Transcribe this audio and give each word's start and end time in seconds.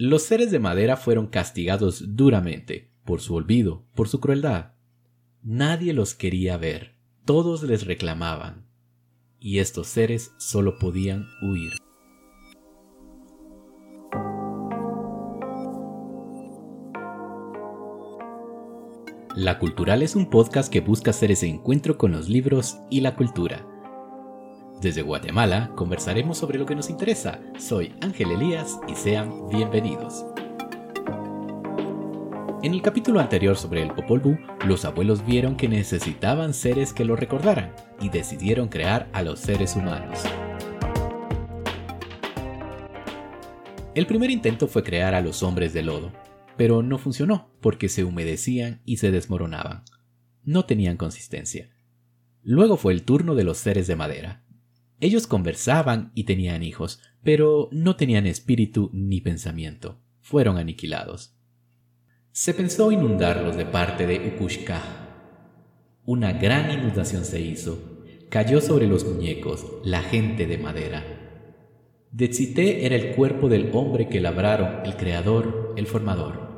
Los 0.00 0.22
seres 0.22 0.52
de 0.52 0.60
madera 0.60 0.96
fueron 0.96 1.26
castigados 1.26 2.14
duramente 2.14 2.92
por 3.04 3.20
su 3.20 3.34
olvido, 3.34 3.82
por 3.96 4.08
su 4.08 4.20
crueldad. 4.20 4.74
Nadie 5.42 5.92
los 5.92 6.14
quería 6.14 6.56
ver, 6.56 6.94
todos 7.24 7.64
les 7.64 7.84
reclamaban, 7.84 8.68
y 9.40 9.58
estos 9.58 9.88
seres 9.88 10.30
solo 10.38 10.78
podían 10.78 11.26
huir. 11.42 11.72
La 19.34 19.58
Cultural 19.58 20.02
es 20.02 20.14
un 20.14 20.30
podcast 20.30 20.72
que 20.72 20.80
busca 20.80 21.10
hacer 21.10 21.32
ese 21.32 21.48
encuentro 21.48 21.98
con 21.98 22.12
los 22.12 22.28
libros 22.28 22.78
y 22.88 23.00
la 23.00 23.16
cultura. 23.16 23.66
Desde 24.80 25.02
Guatemala 25.02 25.72
conversaremos 25.74 26.38
sobre 26.38 26.56
lo 26.56 26.64
que 26.64 26.76
nos 26.76 26.88
interesa. 26.88 27.40
Soy 27.58 27.96
Ángel 28.00 28.30
Elías 28.30 28.78
y 28.86 28.94
sean 28.94 29.48
bienvenidos. 29.48 30.24
En 32.62 32.74
el 32.74 32.80
capítulo 32.80 33.18
anterior 33.18 33.56
sobre 33.56 33.82
el 33.82 33.92
Popol 33.92 34.20
Vuh, 34.20 34.38
los 34.66 34.84
abuelos 34.84 35.26
vieron 35.26 35.56
que 35.56 35.68
necesitaban 35.68 36.54
seres 36.54 36.92
que 36.92 37.04
lo 37.04 37.16
recordaran 37.16 37.74
y 38.00 38.08
decidieron 38.08 38.68
crear 38.68 39.08
a 39.12 39.22
los 39.22 39.40
seres 39.40 39.74
humanos. 39.74 40.20
El 43.96 44.06
primer 44.06 44.30
intento 44.30 44.68
fue 44.68 44.84
crear 44.84 45.12
a 45.12 45.20
los 45.20 45.42
hombres 45.42 45.72
de 45.72 45.82
lodo, 45.82 46.12
pero 46.56 46.84
no 46.84 46.98
funcionó 46.98 47.50
porque 47.60 47.88
se 47.88 48.04
humedecían 48.04 48.80
y 48.84 48.98
se 48.98 49.10
desmoronaban. 49.10 49.82
No 50.44 50.66
tenían 50.66 50.96
consistencia. 50.96 51.68
Luego 52.44 52.76
fue 52.76 52.92
el 52.92 53.02
turno 53.02 53.34
de 53.34 53.42
los 53.42 53.58
seres 53.58 53.88
de 53.88 53.96
madera. 53.96 54.44
Ellos 55.00 55.26
conversaban 55.26 56.12
y 56.14 56.24
tenían 56.24 56.62
hijos, 56.62 57.00
pero 57.22 57.68
no 57.72 57.96
tenían 57.96 58.26
espíritu 58.26 58.90
ni 58.92 59.20
pensamiento. 59.20 60.00
Fueron 60.20 60.58
aniquilados. 60.58 61.34
Se 62.32 62.54
pensó 62.54 62.92
inundarlos 62.92 63.56
de 63.56 63.66
parte 63.66 64.06
de 64.06 64.34
Ukushka. 64.34 64.82
Una 66.04 66.32
gran 66.32 66.70
inundación 66.70 67.24
se 67.24 67.40
hizo. 67.40 68.02
Cayó 68.28 68.60
sobre 68.60 68.86
los 68.86 69.04
muñecos, 69.04 69.66
la 69.84 70.02
gente 70.02 70.46
de 70.46 70.58
madera. 70.58 71.04
Detzité 72.10 72.86
era 72.86 72.96
el 72.96 73.14
cuerpo 73.14 73.48
del 73.48 73.70
hombre 73.72 74.08
que 74.08 74.20
labraron 74.20 74.84
el 74.84 74.96
creador, 74.96 75.74
el 75.76 75.86
formador 75.86 76.48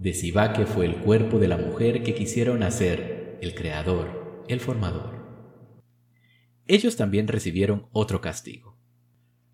de 0.00 0.14
Sibaque 0.14 0.64
fue 0.64 0.86
el 0.86 0.96
cuerpo 0.96 1.38
de 1.38 1.46
la 1.46 1.58
mujer 1.58 2.02
que 2.02 2.14
quisieron 2.14 2.62
hacer, 2.62 3.38
el 3.42 3.54
creador, 3.54 4.44
el 4.48 4.58
formador. 4.60 5.19
Ellos 6.70 6.94
también 6.94 7.26
recibieron 7.26 7.88
otro 7.90 8.20
castigo. 8.20 8.78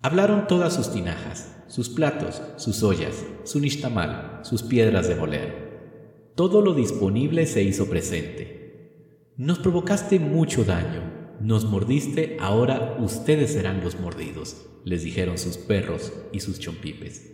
Hablaron 0.00 0.46
todas 0.46 0.74
sus 0.74 0.94
tinajas, 0.94 1.62
sus 1.68 1.90
platos, 1.90 2.40
sus 2.56 2.82
ollas, 2.82 3.26
su 3.44 3.60
nishtamal, 3.60 4.40
sus 4.44 4.62
piedras 4.62 5.08
de 5.08 5.16
moler. 5.16 6.32
Todo 6.34 6.62
lo 6.62 6.72
disponible 6.72 7.44
se 7.44 7.62
hizo 7.64 7.90
presente. 7.90 9.28
Nos 9.36 9.58
provocaste 9.58 10.20
mucho 10.20 10.64
daño, 10.64 11.02
nos 11.38 11.66
mordiste, 11.66 12.38
ahora 12.40 12.96
ustedes 12.98 13.52
serán 13.52 13.84
los 13.84 14.00
mordidos, 14.00 14.70
les 14.86 15.04
dijeron 15.04 15.36
sus 15.36 15.58
perros 15.58 16.14
y 16.32 16.40
sus 16.40 16.60
chompipes. 16.60 17.30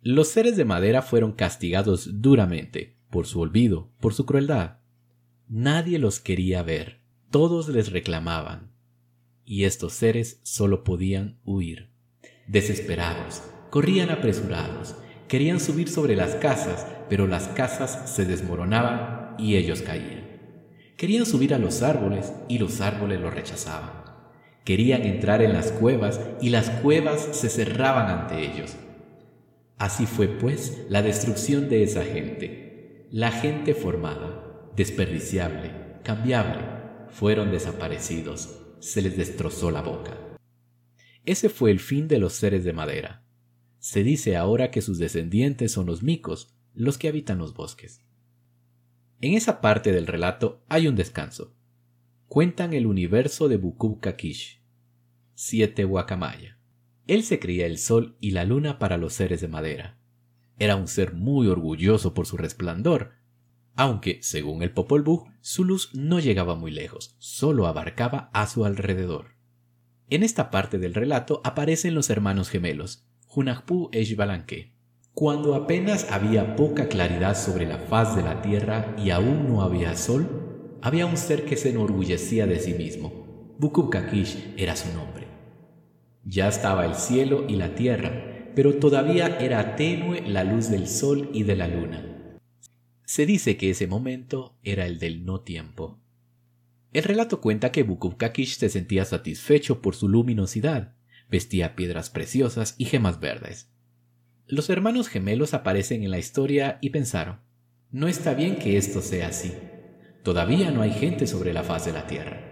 Los 0.00 0.28
seres 0.28 0.56
de 0.56 0.64
madera 0.64 1.02
fueron 1.02 1.32
castigados 1.32 2.22
duramente 2.22 2.96
por 3.10 3.26
su 3.26 3.40
olvido, 3.40 3.92
por 4.00 4.14
su 4.14 4.24
crueldad. 4.24 4.78
Nadie 5.48 5.98
los 5.98 6.18
quería 6.18 6.62
ver, 6.62 6.97
todos 7.30 7.68
les 7.68 7.92
reclamaban, 7.92 8.72
y 9.44 9.64
estos 9.64 9.92
seres 9.92 10.40
solo 10.42 10.84
podían 10.84 11.38
huir. 11.44 11.90
Desesperados, 12.46 13.42
corrían 13.70 14.10
apresurados, 14.10 14.94
querían 15.28 15.60
subir 15.60 15.88
sobre 15.88 16.16
las 16.16 16.34
casas, 16.36 16.86
pero 17.08 17.26
las 17.26 17.48
casas 17.48 18.10
se 18.10 18.24
desmoronaban 18.24 19.34
y 19.38 19.56
ellos 19.56 19.82
caían. 19.82 20.26
Querían 20.96 21.26
subir 21.26 21.54
a 21.54 21.58
los 21.58 21.82
árboles 21.82 22.32
y 22.48 22.58
los 22.58 22.80
árboles 22.80 23.20
los 23.20 23.32
rechazaban. 23.32 24.04
Querían 24.64 25.02
entrar 25.02 25.42
en 25.42 25.52
las 25.52 25.70
cuevas 25.72 26.20
y 26.40 26.50
las 26.50 26.70
cuevas 26.70 27.28
se 27.32 27.48
cerraban 27.48 28.08
ante 28.08 28.40
ellos 28.40 28.76
Así 29.78 30.06
fue 30.06 30.26
pues 30.26 30.86
la 30.88 31.02
destrucción 31.02 31.68
de 31.68 31.84
esa 31.84 32.02
gente. 32.02 33.06
La 33.12 33.30
gente 33.30 33.74
formada, 33.74 34.70
desperdiciable, 34.74 35.70
cambiable, 36.02 36.58
fueron 37.10 37.50
desaparecidos, 37.50 38.60
se 38.80 39.02
les 39.02 39.16
destrozó 39.16 39.70
la 39.70 39.82
boca. 39.82 40.16
Ese 41.24 41.48
fue 41.48 41.70
el 41.70 41.80
fin 41.80 42.08
de 42.08 42.18
los 42.18 42.32
seres 42.32 42.64
de 42.64 42.72
madera. 42.72 43.24
Se 43.78 44.02
dice 44.02 44.36
ahora 44.36 44.70
que 44.70 44.82
sus 44.82 44.98
descendientes 44.98 45.72
son 45.72 45.86
los 45.86 46.02
micos, 46.02 46.54
los 46.74 46.98
que 46.98 47.08
habitan 47.08 47.38
los 47.38 47.54
bosques. 47.54 48.02
En 49.20 49.34
esa 49.34 49.60
parte 49.60 49.92
del 49.92 50.06
relato 50.06 50.64
hay 50.68 50.86
un 50.86 50.94
descanso. 50.94 51.54
Cuentan 52.28 52.72
el 52.72 52.86
universo 52.86 53.48
de 53.48 53.56
Bukub 53.56 54.00
Kakish, 54.00 54.62
siete 55.34 55.84
guacamaya. 55.84 56.58
Él 57.06 57.22
se 57.22 57.38
creía 57.38 57.66
el 57.66 57.78
sol 57.78 58.16
y 58.20 58.30
la 58.32 58.44
luna 58.44 58.78
para 58.78 58.96
los 58.96 59.14
seres 59.14 59.40
de 59.40 59.48
madera. 59.48 59.98
Era 60.58 60.76
un 60.76 60.88
ser 60.88 61.14
muy 61.14 61.46
orgulloso 61.46 62.14
por 62.14 62.26
su 62.26 62.36
resplandor, 62.36 63.12
aunque, 63.78 64.18
según 64.22 64.64
el 64.64 64.72
Popol 64.72 65.02
Vuh, 65.04 65.26
su 65.40 65.64
luz 65.64 65.90
no 65.94 66.18
llegaba 66.18 66.56
muy 66.56 66.72
lejos, 66.72 67.14
solo 67.20 67.68
abarcaba 67.68 68.28
a 68.32 68.48
su 68.48 68.64
alrededor. 68.64 69.36
En 70.10 70.24
esta 70.24 70.50
parte 70.50 70.78
del 70.78 70.94
relato 70.94 71.40
aparecen 71.44 71.94
los 71.94 72.10
hermanos 72.10 72.50
gemelos, 72.50 73.06
Hunahpu 73.32 73.88
e 73.92 74.00
Ishbalanque. 74.00 74.74
Cuando 75.14 75.54
apenas 75.54 76.10
había 76.10 76.56
poca 76.56 76.88
claridad 76.88 77.36
sobre 77.36 77.66
la 77.66 77.78
faz 77.78 78.16
de 78.16 78.22
la 78.22 78.42
tierra 78.42 78.96
y 78.98 79.10
aún 79.10 79.46
no 79.48 79.62
había 79.62 79.94
sol, 79.96 80.78
había 80.82 81.06
un 81.06 81.16
ser 81.16 81.44
que 81.44 81.56
se 81.56 81.70
enorgullecía 81.70 82.48
de 82.48 82.58
sí 82.58 82.74
mismo. 82.74 83.54
Bukubkakish 83.60 84.54
era 84.56 84.74
su 84.74 84.92
nombre. 84.92 85.28
Ya 86.24 86.48
estaba 86.48 86.84
el 86.84 86.96
cielo 86.96 87.44
y 87.46 87.54
la 87.54 87.76
tierra, 87.76 88.50
pero 88.56 88.74
todavía 88.80 89.38
era 89.38 89.76
tenue 89.76 90.26
la 90.26 90.42
luz 90.42 90.68
del 90.68 90.88
sol 90.88 91.30
y 91.32 91.44
de 91.44 91.54
la 91.54 91.68
luna. 91.68 92.17
Se 93.08 93.24
dice 93.24 93.56
que 93.56 93.70
ese 93.70 93.86
momento 93.86 94.58
era 94.62 94.84
el 94.84 94.98
del 94.98 95.24
no 95.24 95.40
tiempo. 95.40 95.98
El 96.92 97.04
relato 97.04 97.40
cuenta 97.40 97.72
que 97.72 97.82
Bukubkakish 97.82 98.58
se 98.58 98.68
sentía 98.68 99.06
satisfecho 99.06 99.80
por 99.80 99.96
su 99.96 100.10
luminosidad, 100.10 100.94
vestía 101.30 101.74
piedras 101.74 102.10
preciosas 102.10 102.74
y 102.76 102.84
gemas 102.84 103.18
verdes. 103.18 103.70
Los 104.46 104.68
hermanos 104.68 105.08
gemelos 105.08 105.54
aparecen 105.54 106.02
en 106.02 106.10
la 106.10 106.18
historia 106.18 106.76
y 106.82 106.90
pensaron, 106.90 107.40
no 107.90 108.08
está 108.08 108.34
bien 108.34 108.56
que 108.56 108.76
esto 108.76 109.00
sea 109.00 109.28
así. 109.28 109.54
Todavía 110.22 110.70
no 110.70 110.82
hay 110.82 110.92
gente 110.92 111.26
sobre 111.26 111.54
la 111.54 111.62
faz 111.62 111.86
de 111.86 111.92
la 111.94 112.06
tierra. 112.06 112.42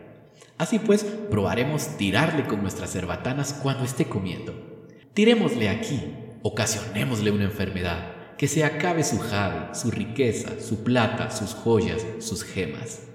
Así 0.57 0.79
pues, 0.79 1.05
probaremos 1.05 1.99
tirarle 1.99 2.47
con 2.47 2.63
nuestras 2.63 2.95
cerbatanas 2.95 3.53
cuando 3.53 3.85
esté 3.85 4.07
comiendo. 4.07 4.89
Tirémosle 5.13 5.69
aquí, 5.69 6.15
ocasionémosle 6.41 7.31
una 7.31 7.45
enfermedad, 7.45 8.16
que 8.39 8.49
se 8.49 8.65
acabe 8.65 9.03
su 9.05 9.19
jade, 9.19 9.75
su 9.75 9.91
riqueza, 9.91 10.61
su 10.61 10.85
plata, 10.85 11.31
sus 11.31 11.55
joyas, 11.55 12.05
sus 12.19 12.43
gemas. 12.43 13.09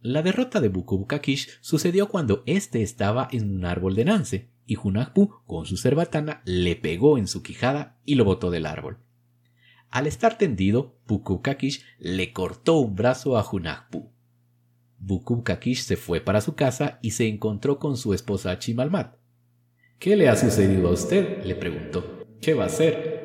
La 0.00 0.22
derrota 0.22 0.60
de 0.60 0.68
Bukubukakish 0.68 1.58
sucedió 1.60 2.08
cuando 2.08 2.42
éste 2.46 2.82
estaba 2.82 3.28
en 3.32 3.54
un 3.54 3.64
árbol 3.64 3.94
de 3.94 4.04
Nance, 4.04 4.50
y 4.66 4.76
Hunahpu, 4.76 5.30
con 5.46 5.66
su 5.66 5.76
cerbatana, 5.76 6.42
le 6.44 6.76
pegó 6.76 7.18
en 7.18 7.26
su 7.26 7.42
quijada 7.42 7.98
y 8.04 8.14
lo 8.14 8.24
botó 8.24 8.50
del 8.50 8.66
árbol. 8.66 8.98
Al 9.90 10.06
estar 10.06 10.38
tendido, 10.38 10.98
Bukubukakish 11.06 11.84
le 11.98 12.32
cortó 12.32 12.78
un 12.78 12.94
brazo 12.94 13.38
a 13.38 13.48
Hunahpu. 13.50 14.14
Bukub-Kakish 15.04 15.82
se 15.82 15.96
fue 15.96 16.20
para 16.20 16.40
su 16.40 16.54
casa 16.54 16.98
y 17.02 17.10
se 17.10 17.28
encontró 17.28 17.78
con 17.78 17.96
su 17.96 18.14
esposa 18.14 18.58
Chimalmat. 18.58 19.16
¿Qué 19.98 20.16
le 20.16 20.28
ha 20.28 20.36
sucedido 20.36 20.88
a 20.88 20.92
usted? 20.92 21.44
le 21.44 21.54
preguntó. 21.54 22.24
¿Qué 22.40 22.54
va 22.54 22.64
a 22.64 22.66
hacer? 22.68 23.23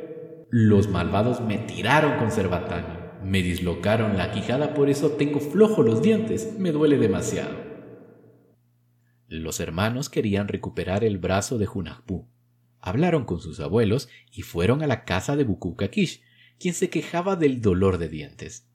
Los 0.52 0.90
malvados 0.90 1.42
me 1.42 1.60
tiraron 1.60 2.18
con 2.18 2.32
cerbatana, 2.32 3.20
me 3.24 3.44
dislocaron 3.44 4.18
la 4.18 4.32
quijada, 4.32 4.74
por 4.74 4.90
eso 4.90 5.12
tengo 5.12 5.40
flojo 5.40 5.84
los 5.84 6.02
dientes, 6.02 6.56
me 6.58 6.72
duele 6.72 6.98
demasiado. 6.98 7.56
Los 9.28 9.60
hermanos 9.60 10.10
querían 10.10 10.48
recuperar 10.48 11.04
el 11.04 11.20
brazo 11.20 11.60
de 11.60 11.68
Hunahpu. 11.72 12.28
Hablaron 12.82 13.26
con 13.26 13.40
sus 13.42 13.60
abuelos 13.60 14.10
y 14.32 14.42
fueron 14.42 14.82
a 14.82 14.88
la 14.88 15.06
casa 15.06 15.36
de 15.36 15.46
Bukub-Kakish, 15.46 16.24
quien 16.58 16.74
se 16.74 16.90
quejaba 16.90 17.36
del 17.36 17.62
dolor 17.62 18.00
de 18.00 18.10
dientes. 18.10 18.68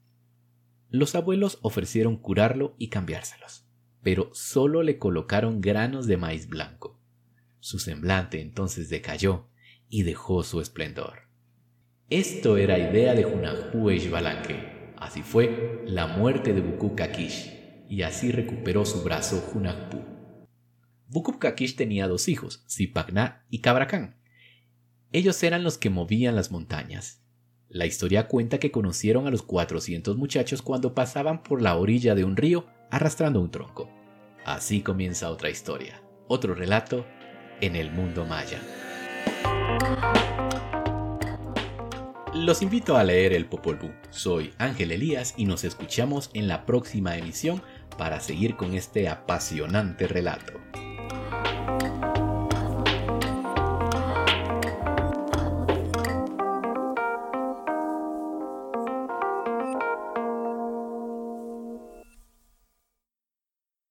Los 0.89 1.13
abuelos 1.13 1.59
ofrecieron 1.61 2.15
curarlo 2.15 2.75
y 2.77 2.87
cambiárselos, 2.87 3.67
pero 4.01 4.29
solo 4.33 4.81
le 4.81 4.97
colocaron 4.97 5.59
granos 5.59 6.07
de 6.07 6.15
maíz 6.15 6.47
blanco. 6.47 7.01
Su 7.59 7.79
semblante 7.79 8.39
entonces 8.39 8.87
decayó 8.87 9.49
y 9.89 10.03
dejó 10.03 10.43
su 10.43 10.61
esplendor. 10.61 11.24
Esto 12.11 12.57
era 12.57 12.77
idea 12.77 13.15
de 13.15 13.25
Hunahpu 13.25 13.89
Balanque. 14.11 14.93
Así 14.95 15.23
fue 15.23 15.81
la 15.87 16.05
muerte 16.05 16.53
de 16.53 16.61
Bukub 16.61 16.93
Kakish, 16.93 17.51
y 17.89 18.03
así 18.03 18.31
recuperó 18.31 18.85
su 18.85 19.01
brazo 19.01 19.43
Hunahpu. 19.51 20.03
Bukub 21.07 21.39
Kakish 21.39 21.75
tenía 21.75 22.07
dos 22.07 22.27
hijos, 22.27 22.63
Zipagna 22.69 23.43
y 23.49 23.61
Cabracán. 23.61 24.17
Ellos 25.13 25.41
eran 25.41 25.63
los 25.63 25.79
que 25.79 25.89
movían 25.89 26.35
las 26.35 26.51
montañas. 26.51 27.23
La 27.69 27.87
historia 27.87 28.27
cuenta 28.27 28.59
que 28.59 28.69
conocieron 28.69 29.25
a 29.25 29.31
los 29.31 29.41
400 29.41 30.15
muchachos 30.15 30.61
cuando 30.61 30.93
pasaban 30.93 31.41
por 31.41 31.59
la 31.59 31.75
orilla 31.75 32.13
de 32.13 32.23
un 32.23 32.37
río 32.37 32.67
arrastrando 32.91 33.41
un 33.41 33.49
tronco. 33.49 33.89
Así 34.45 34.81
comienza 34.81 35.31
otra 35.31 35.49
historia, 35.49 36.03
otro 36.27 36.53
relato 36.53 37.03
en 37.61 37.75
el 37.75 37.91
mundo 37.91 38.25
maya. 38.25 38.61
Los 42.35 42.61
invito 42.61 42.97
a 42.97 43.03
leer 43.05 43.31
el 43.31 43.45
Popol 43.45 43.77
Vuh. 43.77 43.93
Soy 44.09 44.53
Ángel 44.57 44.91
Elías 44.91 45.33
y 45.37 45.45
nos 45.45 45.63
escuchamos 45.63 46.29
en 46.33 46.49
la 46.49 46.65
próxima 46.65 47.17
emisión 47.17 47.61
para 47.97 48.19
seguir 48.19 48.57
con 48.57 48.73
este 48.73 49.07
apasionante 49.07 50.05
relato. 50.05 50.51